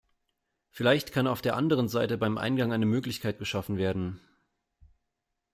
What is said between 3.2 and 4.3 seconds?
geschaffen werden.